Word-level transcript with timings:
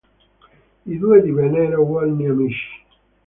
I 0.83 0.97
due 0.97 1.21
divennero 1.21 1.85
buoni 1.85 2.25
amici. 2.27 2.81